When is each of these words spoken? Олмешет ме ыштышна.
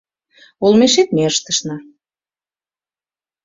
Олмешет 0.65 1.09
ме 1.15 1.21
ыштышна. 1.31 1.77